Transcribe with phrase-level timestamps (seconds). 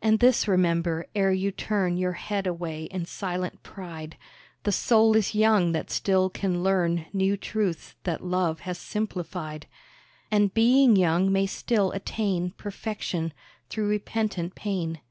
[0.00, 4.16] And this remember, ere you turn Your head away in silent pride,
[4.62, 9.66] The soul is young that still can learn New truths that Love has simplified;
[10.30, 13.34] And being young may still attain Perfection,
[13.68, 15.02] through repentant pain.